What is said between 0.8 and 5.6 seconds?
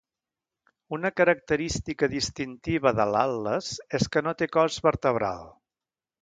Una característica distintiva de l'atles és que no té cos vertebral.